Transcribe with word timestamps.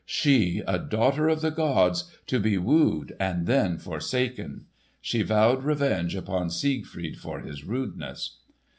She, 0.03 0.63
a 0.65 0.79
daughter 0.79 1.27
of 1.29 1.41
the 1.41 1.51
gods, 1.51 2.05
to 2.25 2.39
be 2.39 2.57
wooed 2.57 3.15
and 3.19 3.45
then 3.45 3.77
forsaken! 3.77 4.65
She 4.99 5.21
vowed 5.21 5.61
revenge 5.63 6.15
upon 6.15 6.49
Siegfried 6.49 7.19
for 7.19 7.41
his 7.41 7.63
rudeness. 7.63 8.39